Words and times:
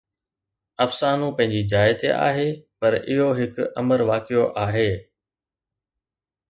افسانو 0.85 1.27
پنهنجي 1.37 1.61
جاءِ 1.71 1.89
تي 1.99 2.09
آهي، 2.29 2.49
پر 2.79 2.91
اهو 3.11 3.27
هڪ 3.39 3.53
امر 3.81 3.99
واقعو 4.09 4.43
آهي 4.65 4.89